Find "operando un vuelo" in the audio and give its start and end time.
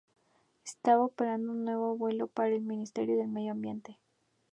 1.05-2.25